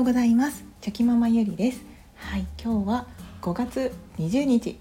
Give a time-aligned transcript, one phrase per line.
[0.00, 0.64] ようございます。
[0.80, 1.82] チョキママゆりです。
[2.16, 3.06] はい今日は
[3.42, 4.78] 5月20日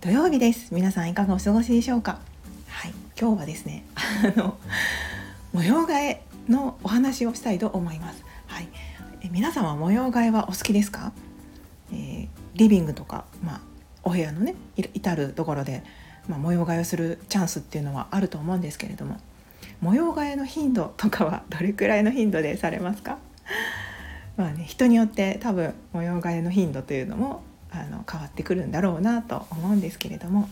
[0.00, 0.74] 土曜日です。
[0.74, 2.18] 皆さんいかがお過ごしでしょうか？
[2.66, 4.58] はい今日はですねあの
[5.52, 8.24] 模様替えのお話をしたいと思います。
[8.48, 8.68] はい
[9.22, 11.12] え皆さんは模様替えはお好きですか、
[11.92, 13.60] えー、リビングとかまあ
[14.02, 15.84] お部屋のね至るところで、
[16.26, 19.20] まあ、模様替えをするチャンスっていうのはあると思うんですけれども
[19.80, 23.18] 模様替えの頻度とかはどれくらいの頻度でされますか？
[24.36, 30.48] まあね人によって多分模様替えの頻度というのもあの変わってくるんだろうなと思うんですけれども、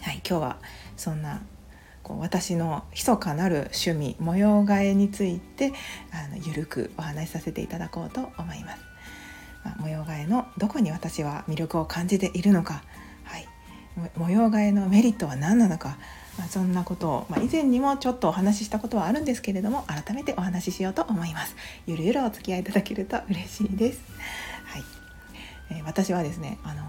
[0.00, 0.56] はい、今日は
[0.96, 1.42] そんな
[2.02, 5.72] こう私の密かなる趣味模様替えについて
[6.12, 8.82] あのゆるくお話しさせていただこうと思います。
[9.64, 12.82] まあ、模様替えのどこに私は魅力を感じているのか、
[13.24, 13.46] はい、
[14.16, 15.98] 模様替えのメリットは何なのか。
[16.38, 21.56] まあ、そんなことを、まあ、以前にもちょっとお話ししたことはあるんですけれども改めてお話ししようと思います。
[21.86, 24.00] ゆるゆるお付き合いいただけると嬉しいです。
[24.64, 24.82] はい、
[25.70, 26.82] えー、私はですねあの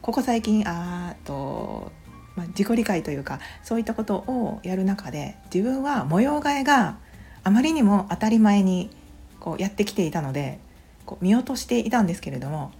[0.00, 1.92] ここ最近あと、
[2.34, 6.98] まあ、自己理解というかそういったことをやる中で自分は模様替えが
[7.44, 8.90] あまりにも当たり前に
[9.38, 10.58] こうやってきていたので
[11.06, 12.72] こう見落としていたんですけれども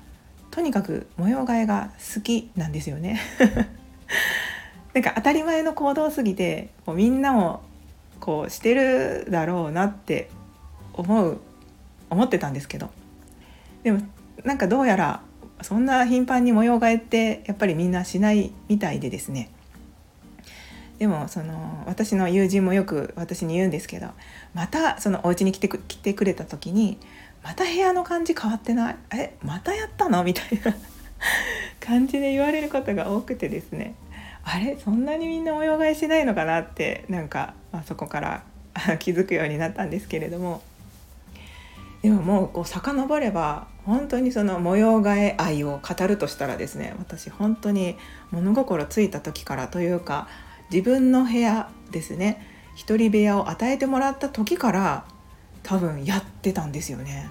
[0.50, 3.20] とにかく模様替えが好きなんですよね。
[4.94, 7.62] なんか当たり前の行動すぎてもうみんなも
[8.20, 10.30] こうしてるだろうなって
[10.92, 11.40] 思う
[12.10, 12.90] 思ってたんですけど。
[13.82, 14.00] でも
[14.44, 15.22] なんかどうやら
[15.62, 19.50] そんな頻繁に模様替えってやっぱりみんなしないみたいでですね。
[20.98, 24.08] でもその私の友人もよく私に言うんですけど
[24.54, 26.98] またそのお家に来て来てくれた時に
[27.42, 28.96] 「また部屋の感じ変わってない？
[29.16, 30.76] えまたやったの?」みたいな
[31.80, 33.94] 感じで言われることが多くてですね。
[34.44, 34.76] あれ？
[34.76, 36.60] そんなにみんな模様替えしないのかな？
[36.60, 38.42] ってなんか、まあ、そこから
[38.98, 40.62] 気づくようになったんですけれども。
[42.02, 47.96] でももうこう遡れば本当にその模様替え愛を語るとしたらですね私本当に
[48.32, 50.26] 物心ついた時からというか
[50.72, 55.04] 自分の部屋ですね一人部屋を与えてもらった時から
[55.62, 57.30] 多分やってたんですよね。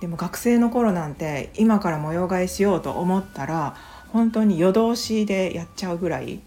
[0.00, 3.76] でも学生の頃なんて今から模様替えしようと思ったら
[4.12, 6.40] 本当に夜通しでやっちゃうぐらい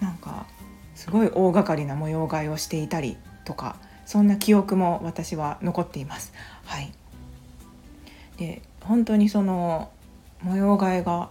[0.00, 0.46] なんか
[0.94, 6.32] すごい大掛かりな模様替えをしていたりとかそんな記憶も私は残っています。
[6.64, 6.92] はい、
[8.36, 9.90] で本当にその
[10.42, 11.30] 模様替えが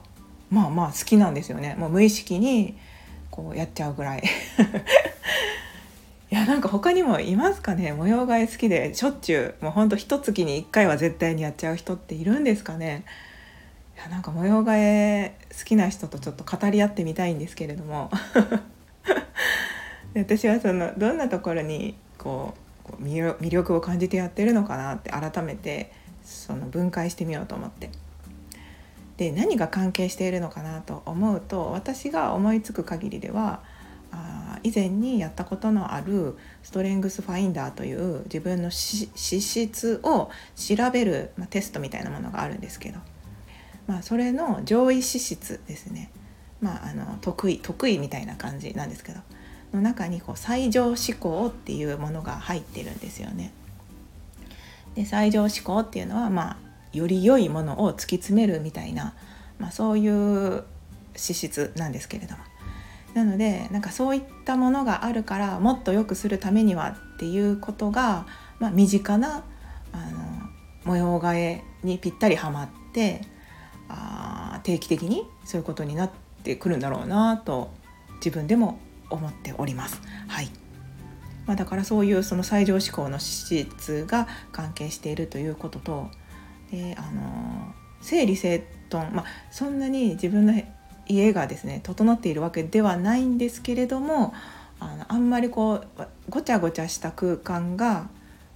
[0.49, 1.75] まあまあ好きなんですよね。
[1.77, 2.77] もう無意識に
[3.29, 4.23] こうやっちゃうぐらい。
[6.31, 7.91] いやなんか他にもいますかね？
[7.91, 9.63] 模様替え好きでしょっちゅう。
[9.63, 13.03] もうほんと一月に1回は絶対にやっちゃう人っているんですかね？
[14.03, 18.09] やなんか模様替え好きな人とちょっと語り合ってみたいんですけれども。
[20.13, 22.53] 私はそのどんなところにこ
[22.99, 27.89] う魅力を感じてやってるのかなって改めてその分解してみようと思って。
[29.17, 33.61] で何が関係しているのかなと思うと私が思いつく限りでは
[34.11, 42.99] あ以前にやったことのあるストレングスファインダーという自分の資質を調べる、まあ、テストみたいなものがあるんですけど。
[43.87, 46.11] まあ、それの上位資質ですね、
[46.61, 49.19] まあ、あの得意得意みたいな感じなんですけど
[49.73, 53.53] の中にこう最上思考っていうものが入ってるんですよね。
[54.95, 56.57] で最上思考っていうのは、まあ、
[56.91, 59.13] より良いものを突き詰めるみたいな、
[59.57, 60.63] まあ、そういう
[61.15, 62.43] 資質なんですけれども。
[63.13, 68.25] なのでなんかそういったものがあるからもっと良くするためにはっていうことが、
[68.59, 69.43] まあ、身近な
[69.91, 70.19] あの
[70.85, 73.21] 模様替えにぴったりはまって
[73.93, 76.11] あ定期的にそういうことになっ
[76.43, 77.71] てくるんだろうなと
[78.15, 78.79] 自分でも
[79.09, 80.01] 思っております。
[80.27, 80.49] はい
[81.45, 86.09] まあ、だからそういうその最上志向の資質が関係しているということと
[86.71, 90.53] であの整理整頓、まあ、そんなに自分の
[91.07, 94.33] 家がですね整っているわけではないんですけれども
[94.79, 98.09] あのあんまりこうごちゃごちゃした空間が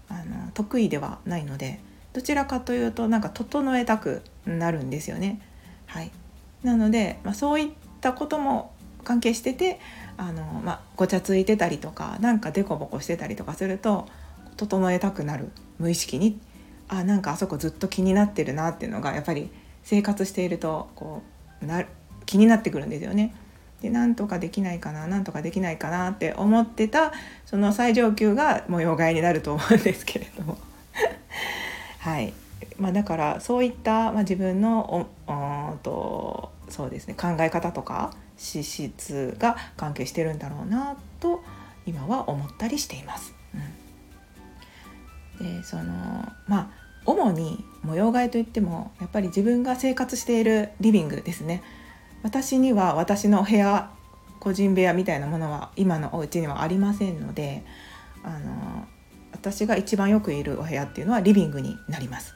[0.07, 1.79] あの得意ではないので
[2.15, 5.41] どちらかというとなんか整えたくなるんですよね。
[5.85, 6.11] はい、
[6.63, 7.69] なので、まあ、そういっ
[7.99, 8.71] たことも
[9.03, 9.81] 関係してて
[10.15, 14.07] あの、まあ、ごちゃついてたりとかなんかデコボコしてたりとかすると
[14.55, 16.39] 整えたくなる無意識に
[16.87, 19.49] あなんかあそこずっと気になってるなっていうのがやっぱり
[19.83, 21.21] 生活しているとこ
[21.61, 21.83] うな
[22.25, 23.35] 気になってくるんですよね。
[23.81, 27.11] でなんとかできないかななんとかできないかなって思ってた
[27.45, 30.57] その最上級が模様替えになると思うんですけれども
[32.05, 32.33] はい。
[32.77, 41.41] まあ、だからそういった、まあ、自分のおとそうですね考え方とか資質が関係してるんだろうなと
[41.85, 43.33] 今は思ったりしています。
[45.39, 45.83] うん、でその
[46.47, 46.69] まあ
[47.05, 51.63] 主に模様替えといってもやっぱり自分が生活しているリビングですね。
[52.21, 53.89] 私には私の部屋
[54.39, 57.63] 個人部屋みたいなものは今のお家にはありませんので
[58.23, 58.74] あの
[59.51, 62.33] 私が一番よくいるお部屋っていうのはリビングになります。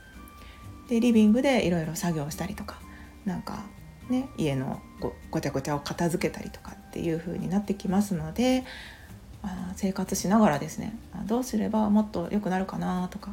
[0.89, 2.79] でリビングでいろいろ作業したりとか
[3.25, 3.63] なんか
[4.09, 8.63] ね家のごごちゃごちゃを片付けたりとかっていう風になってきますので
[9.43, 10.95] あ生活しながらですね
[11.25, 13.31] どうすればもっと良くなるかなとか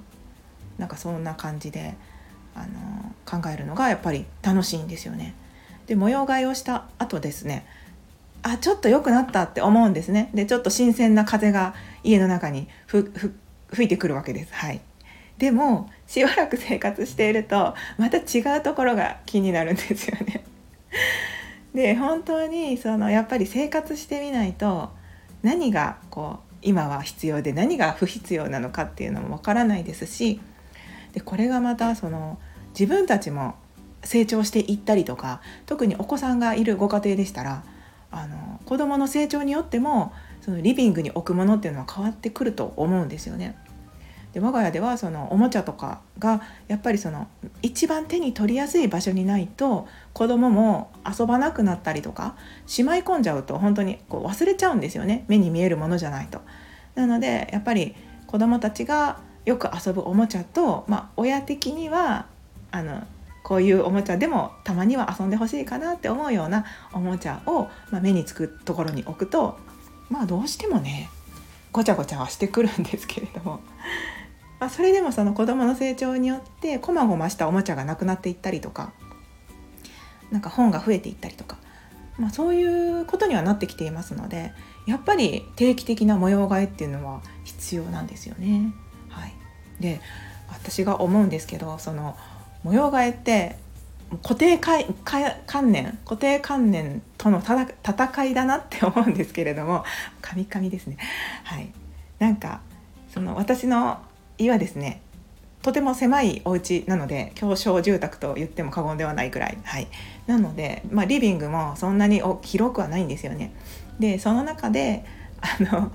[0.79, 1.95] なんかそんな感じで
[2.55, 5.35] あの考えるのがやっぱり楽しいんですよね。
[5.87, 7.67] で模様替えをした後ですね
[8.43, 13.11] あちょっと良くなったって思うんですねでちょっと新鮮な風が家の中に吹
[13.73, 14.81] 吹いてくるわけですはい
[15.39, 20.45] でもしばらく生活しているとまた違うところが気になるんですよね。
[21.75, 24.91] で本当にそのやっぱり生活してみないと
[25.43, 30.41] 何がこう今は必要で何が不必要なのかっていうのもわからないですし
[31.13, 32.39] でこれがまたその
[32.71, 33.57] 自分たちも
[34.03, 37.63] 成長していったりとか特にお子さんがいるご家庭でしたら
[38.11, 40.15] あの子どもの成長によっても
[40.47, 43.59] そのリビングに置くものっていうのは変わってくると思うんですよね。
[44.33, 47.27] で我が家ではそのおもちゃとかがやっぱりその
[47.63, 56.43] 一番手に取りやすい場所にないと子供も遊ばなくなったりとかしまい込んじゃうと本当にこう忘れちゃうんですよね目に見えるものじゃないと。
[56.95, 57.97] なのでやっぱり
[58.27, 62.27] 子供たちがよく遊ぶおもちゃと、まあ、親的には
[62.71, 63.03] あの
[63.43, 69.59] こういうおもちゃでもたまには遊んでほしいかなって思うようなおもちゃを、まあ、目につくところに置くと
[70.09, 71.11] まあどうしてもね
[71.73, 73.61] ごちゃごちゃはしてくるんですけれども
[74.59, 78.93] まあ、それでもその子どもの成長によってこまごましたおもちゃがなくなっていったりとか
[80.31, 81.59] なんか本が増えていったりとか、
[82.17, 84.55] まあ、そういうことにはなってきていますので
[84.87, 88.73] やっぱり定期的な模様替えっていうのは必要なんですよね。
[89.11, 89.35] はい、
[89.79, 90.01] で
[90.49, 92.17] 私が思うんですけどその
[92.63, 93.59] 模様替えって
[94.23, 99.85] 固定観念固定観念との戦いだなって思うんですけれども
[100.21, 100.97] カミカミですね。
[101.45, 101.73] はい、
[102.19, 102.61] なんか
[103.13, 103.99] その私の
[104.39, 105.03] 家はですね
[105.63, 109.89] とても狭いお家なので狭小住宅と言っても過言ではないくらい、はい、
[110.29, 113.53] なので、まあ、リビングもそんなに広くはないんですよね。
[113.99, 115.05] でその中で
[115.41, 115.91] あ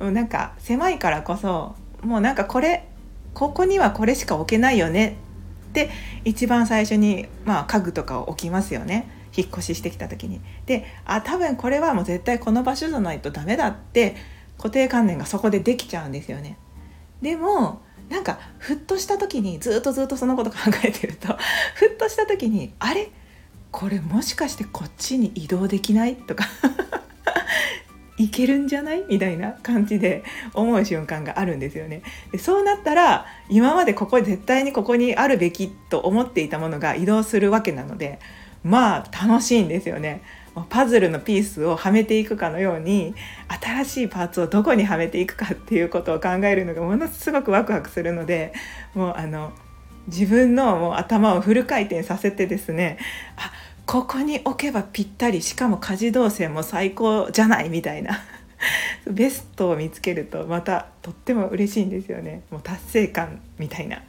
[0.00, 2.88] のなんか狭いからこそもうなんかこれ
[3.34, 5.16] ここにはこれしか置けないよね
[5.72, 5.90] って
[6.26, 10.40] 一番最初に、まあ、家具とかを置きますよね引っ越ししてきた時に。
[10.66, 14.14] であ多分これはもう絶対この場所じゃないとダメだって
[14.58, 16.58] 固定観念がそこでできちゃうんですよね。
[17.22, 17.80] でも
[18.10, 21.28] なんかふっとした時にずっとずっとそのこと考えてると
[21.74, 23.10] ふっとした時にあれ？
[23.70, 26.16] これもしかしてこっちに移動できない？
[26.16, 26.44] とか
[28.24, 29.04] いけるんじゃない？
[29.08, 30.24] みたいな感じで
[30.54, 32.02] 思う瞬間があるんですよね。
[32.30, 38.18] でそうなったら今までここ絶対にここにあるべきと思っていたものが移動するわけなので
[38.62, 40.22] まあ楽しいんですよね。
[40.68, 43.14] パズルのピースをはめていくかのように
[43.62, 48.52] 新しいパーツをどこにはめていくかっていうことを考えるのがものすごくワクワクするので
[48.94, 49.52] もうあの
[50.08, 52.98] 自分のもう頭をフル回転させてですね
[53.36, 53.50] あ
[53.86, 58.20] ここに置けばぴったりしかも家事動線も最高じゃないみたいな。
[59.10, 62.42] ベストを見つけるとまたとっても嬉しいんですよね。
[62.50, 64.02] もう達成感みたいな。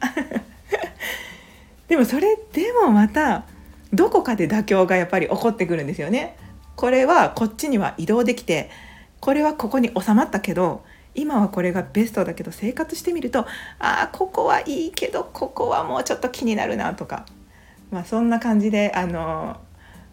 [1.88, 3.44] でもそれでもまた
[3.92, 6.36] どこかで妥協がやっぱり起こってくるんですよね。
[6.76, 8.70] これはこっちには移動できて
[9.20, 13.46] これはここに収まったけど今はこれがベストだけど生活してみるとあ
[13.78, 17.26] あここはいいけどここはもうちょっと気になるなとか、
[17.94, 19.60] まあ、そんな感じであの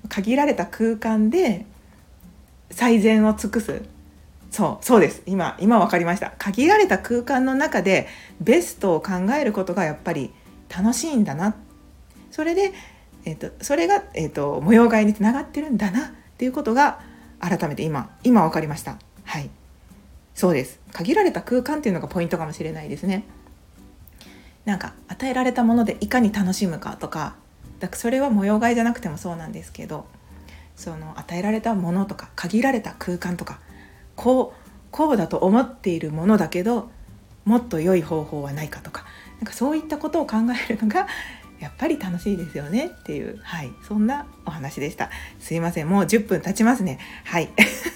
[0.07, 1.65] 限られた空間で
[2.69, 3.81] 最善を尽くす。
[4.51, 5.23] そうそうです。
[5.25, 6.31] 今今分かりました。
[6.37, 8.07] 限られた空間の中で
[8.39, 10.31] ベストを考えることがやっぱり
[10.69, 11.55] 楽しいんだな。
[12.29, 12.71] それで
[13.25, 16.07] えーと、それが、えーと、模様替えにつながってるんだな。
[16.07, 16.99] っていうことが
[17.39, 18.99] 改めて今今分かりました。
[19.23, 19.49] はい。
[20.35, 20.79] そうです。
[20.91, 23.23] 限られた空間っていうのがポイントかもしれないですね。
[24.65, 27.35] なんか与えられたものでいかに楽しむかとか
[27.81, 30.05] だからそれは模様替えじゃなくてもそうなんですけど
[30.75, 33.59] その与えられたものとか限られた空間とか
[34.15, 36.89] こうこうだと思っているものだけど
[37.43, 39.05] もっと良い方法はないかとか
[39.39, 40.37] なんかそういったことを考
[40.69, 41.07] えるのが
[41.59, 45.11] やっぱり楽しいですよねっていう、はい、そんなお話でした。
[45.39, 46.97] すいません、もう10分経ちますね。
[47.23, 47.49] はい。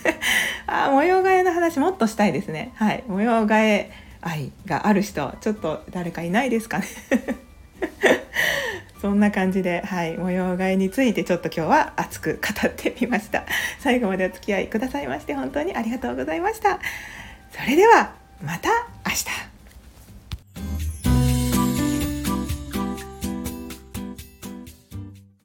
[0.67, 2.73] あ、模様替えの話もっとしたいですね。
[2.75, 6.85] はい、模様替え愛がある人、ちょっと誰かいないですかね。
[9.05, 13.45] そんな感じで、はい、模様替えについてちょっと今日は熱く語ってみました。
[13.79, 16.79] 最後までお付き合いくださいまして本当にありがとうございました。
[17.51, 18.69] それではまた